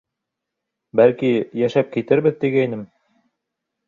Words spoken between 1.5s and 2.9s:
йәшәп китербеҙ, тигәйнем...